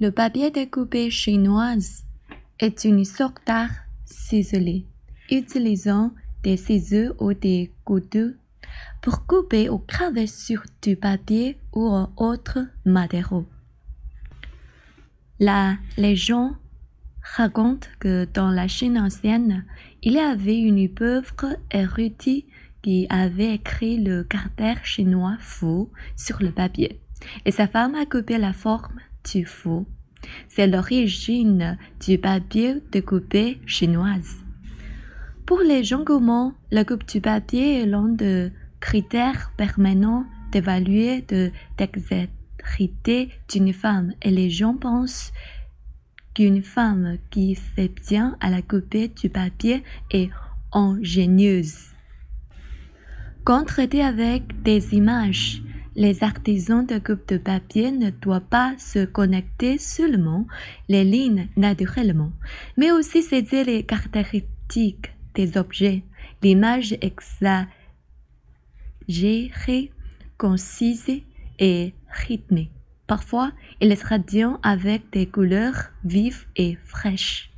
Le 0.00 0.10
papier 0.10 0.50
découpé 0.50 1.08
chinoise 1.08 2.04
est 2.58 2.84
une 2.84 3.04
sorte 3.04 3.36
d'art 3.46 3.70
ciselé, 4.04 4.86
utilisant 5.30 6.12
des 6.42 6.56
ciseaux 6.56 7.14
ou 7.20 7.32
des 7.32 7.72
couteaux 7.84 8.32
pour 9.00 9.24
couper 9.24 9.68
ou 9.68 9.78
graver 9.86 10.26
sur 10.26 10.64
du 10.82 10.96
papier 10.96 11.60
ou 11.72 11.96
autre 12.16 12.58
matériau. 12.84 13.46
La 15.38 15.76
légende 15.96 16.56
raconte 17.22 17.88
que 18.00 18.26
dans 18.34 18.50
la 18.50 18.66
Chine 18.66 18.98
ancienne, 18.98 19.64
il 20.02 20.14
y 20.14 20.18
avait 20.18 20.58
une 20.58 20.88
pauvre 20.92 21.56
érudite 21.70 22.48
qui 22.82 23.06
avait 23.10 23.54
écrit 23.54 24.02
le 24.02 24.24
caractère 24.24 24.84
chinois 24.84 25.36
faux 25.38 25.92
sur 26.16 26.42
le 26.42 26.50
papier, 26.50 27.00
et 27.44 27.52
sa 27.52 27.68
femme 27.68 27.94
a 27.94 28.06
coupé 28.06 28.38
la 28.38 28.52
forme 28.52 28.98
C'est 30.48 30.66
l'origine 30.66 31.78
du 32.04 32.18
papier 32.18 32.82
découpé 32.92 33.60
chinoise. 33.66 34.36
Pour 35.46 35.60
les 35.60 35.84
gens 35.84 36.04
communs, 36.04 36.54
la 36.70 36.84
coupe 36.84 37.06
du 37.06 37.20
papier 37.20 37.82
est 37.82 37.86
l'un 37.86 38.08
des 38.08 38.50
critères 38.80 39.52
permanents 39.56 40.24
d'évaluer 40.52 41.22
de 41.22 41.50
dextérité 41.76 43.30
d'une 43.50 43.72
femme 43.72 44.12
et 44.22 44.30
les 44.30 44.50
gens 44.50 44.74
pensent 44.74 45.32
qu'une 46.34 46.62
femme 46.62 47.18
qui 47.30 47.54
fait 47.54 47.92
bien 48.08 48.36
à 48.40 48.50
la 48.50 48.62
coupe 48.62 48.96
du 49.20 49.28
papier 49.28 49.82
est 50.10 50.30
ingénieuse. 50.72 51.94
Quand 53.44 53.66
avec 53.78 54.62
des 54.62 54.94
images, 54.94 55.62
les 55.96 56.24
artisans 56.24 56.84
de 56.86 56.98
coupe 56.98 57.28
de 57.28 57.36
papier 57.38 57.92
ne 57.92 58.10
doivent 58.10 58.42
pas 58.42 58.74
se 58.78 59.04
connecter 59.04 59.78
seulement 59.78 60.46
les 60.88 61.04
lignes 61.04 61.48
naturellement, 61.56 62.32
mais 62.76 62.90
aussi 62.90 63.22
saisir 63.22 63.64
les 63.66 63.84
caractéristiques 63.84 65.12
des 65.34 65.56
objets, 65.56 66.02
l'image 66.42 66.96
exagérée, 67.00 67.70
concise 70.36 71.22
et 71.58 71.94
rythmée. 72.10 72.70
Parfois, 73.06 73.52
il 73.80 73.92
est 73.92 74.02
radiant 74.02 74.58
avec 74.62 75.10
des 75.12 75.26
couleurs 75.26 75.90
vives 76.04 76.46
et 76.56 76.78
fraîches. 76.84 77.50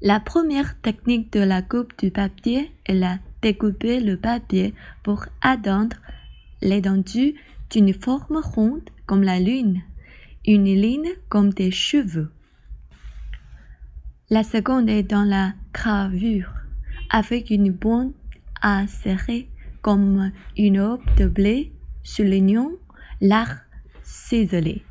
La 0.00 0.20
première 0.20 0.80
technique 0.80 1.32
de 1.32 1.40
la 1.40 1.60
coupe 1.60 1.98
du 1.98 2.10
papier 2.10 2.72
est 2.86 2.94
la 2.94 3.18
découper 3.42 4.00
le 4.00 4.16
papier 4.16 4.74
pour 5.02 5.26
atteindre 5.42 5.96
l'étendue 6.62 7.34
d'une 7.70 7.94
forme 7.94 8.40
ronde 8.42 8.88
comme 9.06 9.22
la 9.22 9.40
lune, 9.40 9.82
une 10.46 10.64
ligne 10.64 11.10
comme 11.28 11.52
des 11.52 11.70
cheveux. 11.70 12.32
La 14.28 14.42
seconde 14.42 14.88
est 14.88 15.02
dans 15.02 15.24
la 15.24 15.54
gravure, 15.72 16.52
avec 17.10 17.50
une 17.50 17.72
bande 17.72 18.12
à 18.62 18.86
serrer 18.86 19.48
comme 19.82 20.30
une 20.56 20.80
aube 20.80 21.02
de 21.16 21.26
blé 21.26 21.72
soulignant 22.02 22.70
l'art 23.20 23.58
ciselé. 24.02 24.84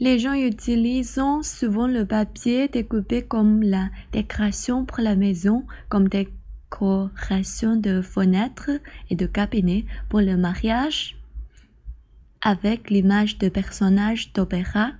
Les 0.00 0.18
gens 0.18 0.34
utilisent 0.34 1.20
souvent 1.42 1.86
le 1.86 2.04
papier 2.04 2.68
découpé 2.68 3.22
comme 3.22 3.62
la 3.62 3.90
décoration 4.12 4.84
pour 4.84 5.00
la 5.00 5.14
maison, 5.14 5.64
comme 5.88 6.08
des 6.08 6.28
de 6.80 8.02
fenêtres 8.02 8.70
et 9.10 9.16
de 9.16 9.26
cabinets 9.26 9.84
pour 10.08 10.20
le 10.20 10.36
mariage, 10.36 11.16
avec 12.40 12.90
l'image 12.90 13.38
de 13.38 13.48
personnages 13.48 14.32
d'opéra, 14.32 14.92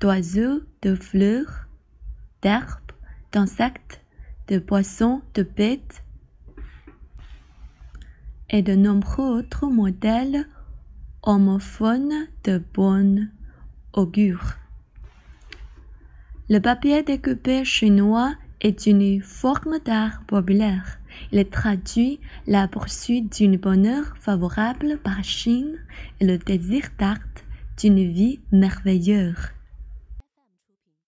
d'oiseaux, 0.00 0.62
de 0.82 0.94
fleurs, 0.94 1.68
d'herbes, 2.42 2.92
d'insectes, 3.32 4.00
de 4.48 4.58
poissons, 4.58 5.22
de 5.34 5.42
bêtes 5.42 6.02
et 8.50 8.62
de 8.62 8.74
nombreux 8.74 9.38
autres 9.38 9.66
modèles 9.66 10.46
homophones 11.22 12.26
de 12.44 12.62
bon 12.74 13.28
augure. 13.92 14.56
Le 16.48 16.58
papier 16.58 17.02
découpé 17.02 17.64
chinois 17.64 18.34
est 18.62 18.86
une 18.86 19.20
forme 19.20 19.78
d'art 19.84 20.22
populaire. 20.26 20.98
Il 21.32 21.44
traduit 21.44 22.20
la 22.46 22.68
poursuite 22.68 23.36
d'une 23.36 23.56
bonheur 23.56 24.14
favorable 24.18 24.98
par 25.02 25.22
Chine 25.22 25.76
et 26.20 26.24
le 26.24 26.38
désir 26.38 26.84
d'art 26.98 27.18
d'une 27.78 28.10
vie 28.10 28.40
merveilleuse. 28.52 29.34